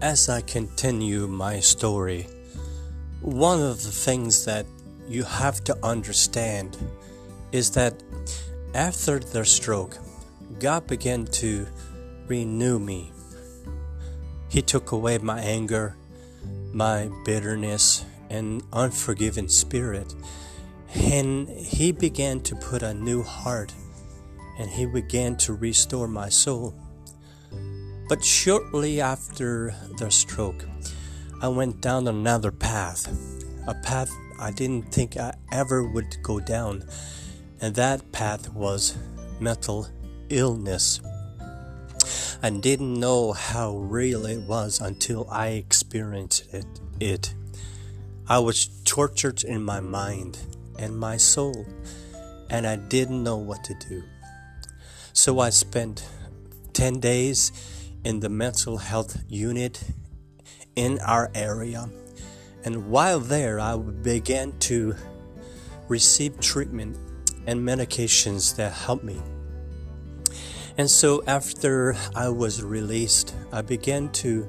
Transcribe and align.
as 0.00 0.28
I 0.28 0.42
continue 0.42 1.26
my 1.26 1.58
story, 1.58 2.26
one 3.20 3.60
of 3.60 3.82
the 3.82 3.90
things 3.90 4.44
that 4.44 4.64
you 5.08 5.24
have 5.24 5.64
to 5.64 5.76
understand 5.82 6.76
is 7.50 7.72
that 7.72 8.00
after 8.74 9.18
the 9.18 9.44
stroke, 9.44 9.98
God 10.60 10.86
began 10.86 11.24
to 11.26 11.66
renew 12.28 12.78
me. 12.78 13.12
He 14.48 14.62
took 14.62 14.92
away 14.92 15.18
my 15.18 15.40
anger, 15.40 15.96
my 16.72 17.10
bitterness, 17.24 18.04
and 18.30 18.62
unforgiving 18.72 19.48
spirit, 19.48 20.14
and 20.94 21.48
He 21.48 21.90
began 21.90 22.40
to 22.42 22.54
put 22.54 22.82
a 22.82 22.94
new 22.94 23.22
heart, 23.22 23.74
and 24.58 24.70
He 24.70 24.86
began 24.86 25.36
to 25.38 25.54
restore 25.54 26.06
my 26.06 26.28
soul. 26.28 26.74
But 28.08 28.24
shortly 28.24 29.02
after 29.02 29.74
the 29.98 30.10
stroke, 30.10 30.64
I 31.42 31.48
went 31.48 31.82
down 31.82 32.08
another 32.08 32.50
path, 32.50 33.06
a 33.66 33.74
path 33.74 34.10
I 34.40 34.50
didn't 34.50 34.90
think 34.90 35.18
I 35.18 35.34
ever 35.52 35.84
would 35.84 36.16
go 36.22 36.40
down, 36.40 36.84
and 37.60 37.74
that 37.74 38.10
path 38.10 38.52
was 38.54 38.96
mental 39.40 39.88
illness. 40.30 41.02
I 42.42 42.48
didn't 42.48 42.94
know 42.98 43.32
how 43.32 43.76
real 43.76 44.24
it 44.24 44.40
was 44.48 44.80
until 44.80 45.28
I 45.30 45.48
experienced 45.48 46.54
it. 46.54 46.66
it. 47.00 47.34
I 48.26 48.38
was 48.38 48.68
tortured 48.84 49.44
in 49.44 49.62
my 49.62 49.80
mind 49.80 50.38
and 50.78 50.98
my 50.98 51.18
soul, 51.18 51.66
and 52.48 52.66
I 52.66 52.76
didn't 52.76 53.22
know 53.22 53.36
what 53.36 53.64
to 53.64 53.74
do. 53.74 54.02
So 55.12 55.40
I 55.40 55.50
spent 55.50 56.08
10 56.72 57.00
days 57.00 57.52
in 58.04 58.20
the 58.20 58.28
mental 58.28 58.78
health 58.78 59.22
unit 59.28 59.82
in 60.76 60.98
our 61.00 61.30
area. 61.34 61.88
And 62.64 62.90
while 62.90 63.20
there, 63.20 63.60
I 63.60 63.76
began 63.76 64.58
to 64.60 64.94
receive 65.88 66.38
treatment 66.40 66.96
and 67.46 67.60
medications 67.60 68.56
that 68.56 68.72
helped 68.72 69.04
me. 69.04 69.20
And 70.76 70.88
so, 70.88 71.24
after 71.26 71.96
I 72.14 72.28
was 72.28 72.62
released, 72.62 73.34
I 73.52 73.62
began 73.62 74.10
to 74.22 74.46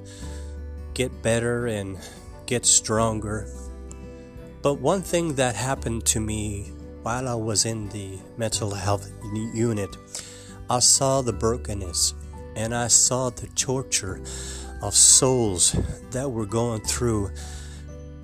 get 0.94 1.24
better 1.24 1.66
and 1.66 1.98
get 2.46 2.66
stronger. 2.66 3.48
But 4.62 4.76
one 4.76 5.02
thing 5.02 5.36
that 5.36 5.56
happened 5.56 6.06
to 6.08 6.20
me 6.20 6.72
while 7.02 7.28
I 7.28 7.34
was 7.34 7.66
in 7.66 7.90
the 7.90 8.20
mental 8.38 8.72
health 8.76 9.10
unit, 9.54 9.96
I 10.70 10.80
saw 10.80 11.22
the 11.22 11.34
brokenness 11.34 12.14
and 12.60 12.76
I 12.76 12.90
saw 12.90 13.30
the 13.30 13.48
torture 13.56 14.20
of 14.82 14.94
souls 14.94 15.74
that 16.12 16.30
were 16.30 16.46
going 16.46 16.82
through 16.82 17.32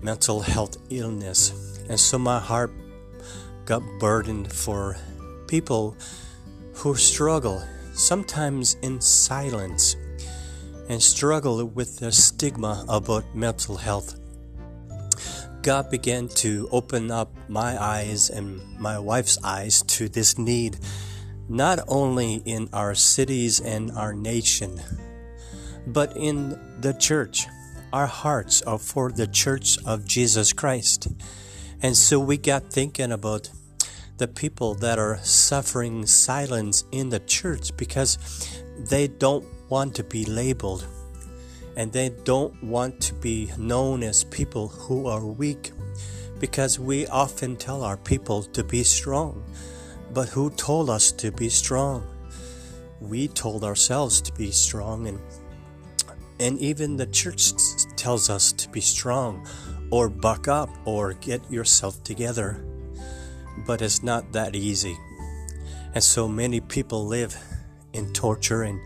mental 0.01 0.41
health 0.41 0.77
illness. 0.89 1.79
And 1.87 1.97
so 1.97 2.19
my 2.19 2.39
heart 2.39 2.73
got 3.63 3.81
burdened 3.97 4.51
for 4.51 4.97
people 5.47 5.95
who 6.73 6.95
struggle, 6.95 7.63
sometimes 7.93 8.75
in 8.81 8.99
silence, 8.99 9.95
and 10.89 11.01
struggle 11.01 11.63
with 11.63 11.99
the 11.99 12.11
stigma 12.11 12.83
about 12.89 13.23
mental 13.33 13.77
health. 13.77 14.19
God 15.61 15.89
began 15.89 16.27
to 16.43 16.67
open 16.73 17.09
up 17.09 17.33
my 17.47 17.81
eyes 17.81 18.29
and 18.29 18.61
my 18.77 18.99
wife's 18.99 19.39
eyes 19.45 19.81
to 19.83 20.09
this 20.09 20.37
need 20.37 20.77
not 21.47 21.79
only 21.87 22.35
in 22.45 22.69
our 22.73 22.95
cities 22.95 23.59
and 23.59 23.91
our 23.91 24.13
nation, 24.13 24.81
but 25.87 26.15
in 26.15 26.59
the 26.81 26.93
church. 26.93 27.45
Our 27.93 28.07
hearts 28.07 28.61
are 28.63 28.79
for 28.79 29.11
the 29.11 29.27
church 29.27 29.77
of 29.85 30.05
Jesus 30.05 30.53
Christ. 30.53 31.07
And 31.81 31.95
so 31.95 32.19
we 32.19 32.37
got 32.37 32.71
thinking 32.71 33.11
about 33.11 33.49
the 34.17 34.27
people 34.27 34.75
that 34.75 34.97
are 34.97 35.19
suffering 35.23 36.05
silence 36.05 36.83
in 36.91 37.09
the 37.09 37.19
church 37.19 37.75
because 37.77 38.17
they 38.89 39.07
don't 39.07 39.45
want 39.69 39.95
to 39.95 40.03
be 40.03 40.25
labeled 40.25 40.85
and 41.75 41.91
they 41.91 42.09
don't 42.23 42.63
want 42.63 43.01
to 43.01 43.13
be 43.15 43.51
known 43.57 44.03
as 44.03 44.23
people 44.23 44.69
who 44.69 45.07
are 45.07 45.25
weak 45.25 45.71
because 46.39 46.79
we 46.79 47.07
often 47.07 47.55
tell 47.55 47.83
our 47.83 47.97
people 47.97 48.43
to 48.43 48.63
be 48.63 48.83
strong. 48.83 49.43
But 50.13 50.29
who 50.29 50.49
told 50.51 50.89
us 50.89 51.11
to 51.13 51.31
be 51.31 51.49
strong? 51.49 52.05
We 53.01 53.27
told 53.27 53.63
ourselves 53.63 54.21
to 54.21 54.33
be 54.33 54.51
strong 54.51 55.07
and 55.07 55.19
and 56.37 56.59
even 56.59 56.97
the 56.97 57.05
church 57.05 57.53
tells 57.95 58.29
us 58.29 58.51
to 58.51 58.69
be 58.69 58.81
strong 58.81 59.47
or 59.89 60.09
buck 60.09 60.47
up 60.47 60.69
or 60.83 61.13
get 61.13 61.49
yourself 61.49 62.03
together. 62.03 62.63
But 63.65 63.81
it's 63.81 64.03
not 64.03 64.33
that 64.33 64.53
easy. 64.53 64.97
And 65.93 66.03
so 66.03 66.27
many 66.27 66.59
people 66.59 67.05
live 67.05 67.37
in 67.93 68.11
torture 68.11 68.63
and 68.63 68.81